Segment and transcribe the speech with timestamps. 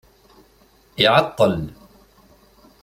[1.03, 1.55] Iɛeṭṭel.